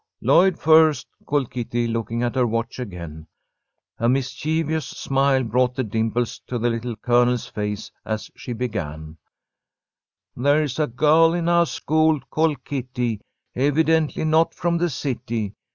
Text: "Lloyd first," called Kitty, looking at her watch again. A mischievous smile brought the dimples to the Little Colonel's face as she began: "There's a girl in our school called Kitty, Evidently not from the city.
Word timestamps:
"Lloyd 0.19 0.57
first," 0.57 1.05
called 1.27 1.51
Kitty, 1.51 1.85
looking 1.85 2.23
at 2.23 2.33
her 2.33 2.47
watch 2.47 2.79
again. 2.79 3.27
A 3.99 4.09
mischievous 4.09 4.87
smile 4.87 5.43
brought 5.43 5.75
the 5.75 5.83
dimples 5.83 6.39
to 6.47 6.57
the 6.57 6.71
Little 6.71 6.95
Colonel's 6.95 7.45
face 7.45 7.91
as 8.03 8.31
she 8.35 8.53
began: 8.53 9.17
"There's 10.35 10.79
a 10.79 10.87
girl 10.87 11.35
in 11.35 11.47
our 11.47 11.67
school 11.67 12.19
called 12.31 12.65
Kitty, 12.65 13.21
Evidently 13.55 14.23
not 14.23 14.55
from 14.55 14.79
the 14.79 14.89
city. 14.89 15.53